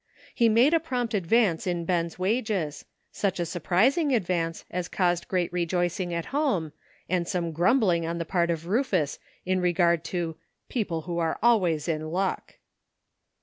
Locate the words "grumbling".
7.51-8.03